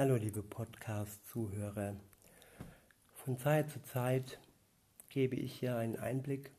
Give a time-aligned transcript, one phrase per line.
[0.00, 1.94] Hallo liebe Podcast-Zuhörer.
[3.16, 4.40] Von Zeit zu Zeit
[5.10, 6.52] gebe ich hier einen Einblick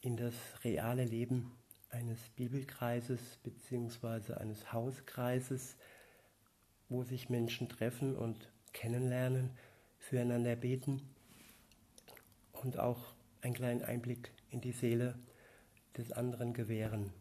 [0.00, 1.52] in das reale Leben
[1.90, 4.32] eines Bibelkreises bzw.
[4.32, 5.76] eines Hauskreises,
[6.88, 9.50] wo sich Menschen treffen und kennenlernen,
[10.00, 11.02] füreinander beten
[12.50, 15.16] und auch einen kleinen Einblick in die Seele
[15.96, 17.12] des anderen gewähren.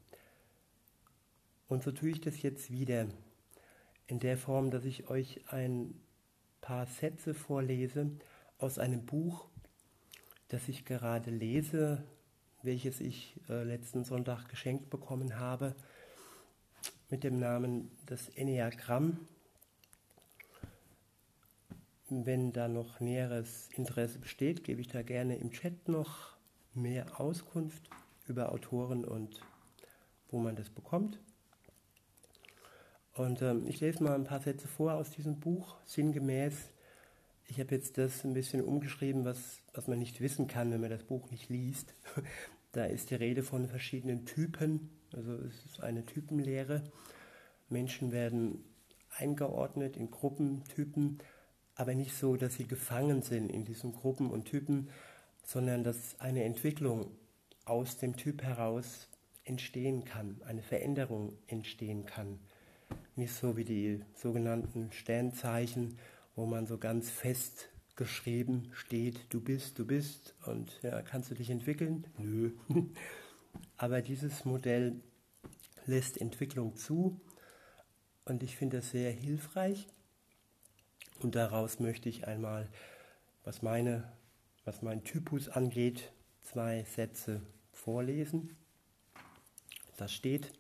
[1.68, 3.06] Und so tue ich das jetzt wieder
[4.08, 6.00] in der Form, dass ich euch ein
[6.62, 8.12] paar Sätze vorlese
[8.58, 9.48] aus einem Buch,
[10.48, 12.04] das ich gerade lese,
[12.62, 15.76] welches ich äh, letzten Sonntag geschenkt bekommen habe,
[17.10, 19.28] mit dem Namen Das Enneagramm.
[22.10, 26.36] Wenn da noch näheres Interesse besteht, gebe ich da gerne im Chat noch
[26.74, 27.90] mehr Auskunft
[28.28, 29.42] über Autoren und
[30.30, 31.20] wo man das bekommt.
[33.16, 36.54] Und ähm, ich lese mal ein paar Sätze vor aus diesem Buch, sinngemäß.
[37.48, 40.90] Ich habe jetzt das ein bisschen umgeschrieben, was, was man nicht wissen kann, wenn man
[40.90, 41.94] das Buch nicht liest.
[42.74, 46.84] da ist die Rede von verschiedenen Typen, also es ist eine Typenlehre.
[47.70, 48.66] Menschen werden
[49.18, 51.20] eingeordnet in Gruppentypen,
[51.76, 54.90] aber nicht so, dass sie gefangen sind in diesen Gruppen und Typen,
[55.46, 57.12] sondern dass eine Entwicklung
[57.64, 59.08] aus dem Typ heraus
[59.46, 62.40] entstehen kann, eine Veränderung entstehen kann
[63.16, 65.98] nicht so wie die sogenannten Sternzeichen,
[66.36, 71.36] wo man so ganz fest geschrieben steht, du bist, du bist und ja, kannst du
[71.36, 72.06] dich entwickeln?
[72.18, 72.52] Nö.
[73.78, 75.00] Aber dieses Modell
[75.86, 77.20] lässt Entwicklung zu
[78.26, 79.88] und ich finde das sehr hilfreich
[81.22, 82.68] und daraus möchte ich einmal,
[83.46, 84.12] was meine,
[84.66, 87.42] was mein Typus angeht, zwei Sätze
[87.72, 88.58] vorlesen.
[89.96, 90.52] Da steht,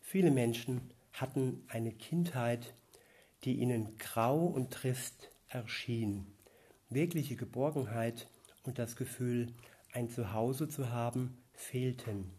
[0.00, 2.74] viele Menschen hatten eine Kindheit,
[3.44, 6.26] die ihnen grau und trist erschien.
[6.90, 8.28] Wirkliche Geborgenheit
[8.64, 9.52] und das Gefühl,
[9.92, 12.30] ein Zuhause zu haben, fehlten.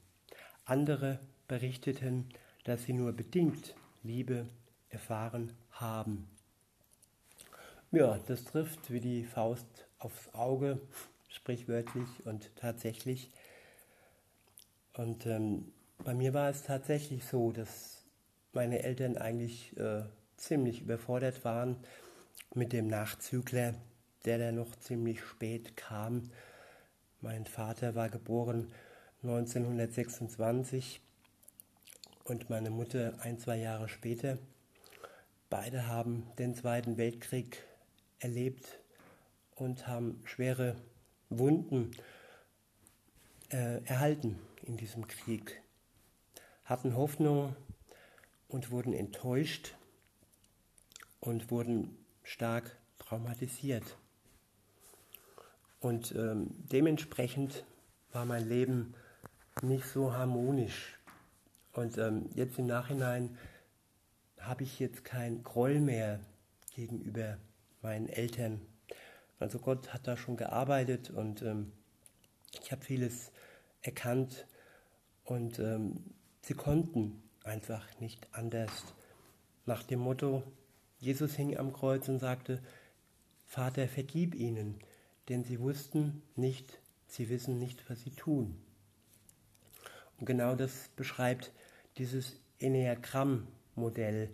[0.65, 2.29] Andere berichteten,
[2.65, 4.47] dass sie nur bedingt Liebe
[4.89, 6.27] erfahren haben.
[7.91, 9.65] Ja, das trifft wie die Faust
[9.97, 10.81] aufs Auge,
[11.29, 13.31] sprichwörtlich und tatsächlich.
[14.93, 15.71] Und ähm,
[16.03, 17.96] bei mir war es tatsächlich so, dass
[18.53, 20.03] meine Eltern eigentlich äh,
[20.37, 21.77] ziemlich überfordert waren
[22.53, 23.75] mit dem Nachzügler,
[24.25, 26.31] der dann noch ziemlich spät kam.
[27.21, 28.71] Mein Vater war geboren
[29.23, 31.01] 1926
[32.23, 34.37] und meine Mutter ein, zwei Jahre später.
[35.49, 37.63] Beide haben den Zweiten Weltkrieg
[38.19, 38.79] erlebt
[39.55, 40.75] und haben schwere
[41.29, 41.91] Wunden
[43.49, 45.61] äh, erhalten in diesem Krieg,
[46.65, 47.55] hatten Hoffnung,
[48.47, 49.75] und wurden enttäuscht
[51.19, 53.97] und wurden stark traumatisiert.
[55.79, 57.65] Und ähm, dementsprechend
[58.11, 58.93] war mein Leben
[59.61, 60.97] nicht so harmonisch.
[61.73, 63.37] Und ähm, jetzt im Nachhinein
[64.39, 66.19] habe ich jetzt kein Groll mehr
[66.75, 67.37] gegenüber
[67.81, 68.61] meinen Eltern.
[69.39, 71.71] Also Gott hat da schon gearbeitet und ähm,
[72.63, 73.31] ich habe vieles
[73.81, 74.47] erkannt
[75.23, 76.03] und ähm,
[76.41, 78.93] sie konnten einfach nicht anders.
[79.65, 80.43] Nach dem Motto,
[80.99, 82.61] Jesus hing am Kreuz und sagte,
[83.45, 84.79] Vater, vergib ihnen,
[85.29, 88.57] denn sie wussten nicht, sie wissen nicht, was sie tun.
[90.19, 91.51] Und genau das beschreibt
[91.97, 94.29] dieses Enneagramm-Modell,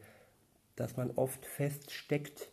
[0.76, 2.50] dass man oft feststeckt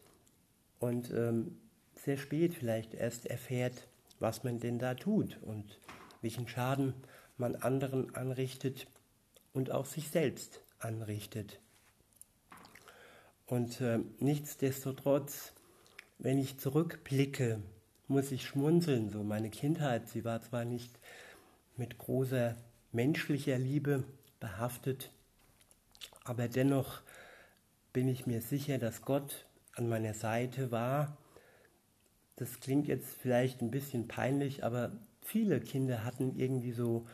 [0.79, 1.59] und ähm,
[1.95, 3.89] sehr spät vielleicht erst erfährt,
[4.19, 5.79] was man denn da tut und
[6.23, 6.95] welchen Schaden
[7.37, 8.87] man anderen anrichtet,
[9.53, 11.61] und auch sich selbst anrichtet.
[13.47, 15.53] Und äh, nichtsdestotrotz,
[16.19, 17.61] wenn ich zurückblicke,
[18.07, 19.11] muss ich schmunzeln.
[19.11, 20.93] So meine Kindheit, sie war zwar nicht
[21.77, 22.57] mit großer
[22.93, 24.05] menschlicher Liebe
[24.39, 25.11] behaftet,
[26.25, 27.03] aber dennoch
[27.93, 31.17] bin ich mir sicher, dass Gott an meiner Seite war.
[32.37, 34.93] Das klingt jetzt vielleicht ein bisschen peinlich, aber
[35.23, 37.07] viele Kinder hatten irgendwie so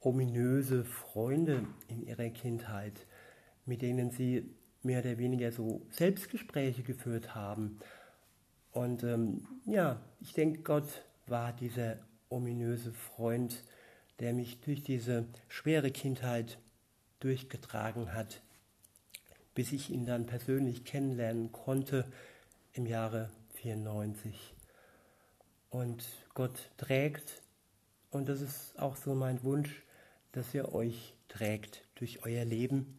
[0.00, 3.06] ominöse Freunde in ihrer Kindheit,
[3.66, 4.50] mit denen sie
[4.82, 7.78] mehr oder weniger so Selbstgespräche geführt haben.
[8.72, 11.98] Und ähm, ja, ich denke, Gott war dieser
[12.28, 13.62] ominöse Freund,
[14.20, 16.58] der mich durch diese schwere Kindheit
[17.20, 18.40] durchgetragen hat,
[19.54, 22.06] bis ich ihn dann persönlich kennenlernen konnte
[22.72, 24.54] im Jahre 94.
[25.68, 26.04] Und
[26.34, 27.42] Gott trägt,
[28.10, 29.82] und das ist auch so mein Wunsch,
[30.32, 32.98] dass ihr euch trägt durch euer Leben.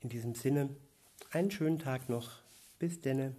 [0.00, 0.70] In diesem Sinne,
[1.30, 2.40] einen schönen Tag noch.
[2.78, 3.34] Bis denne.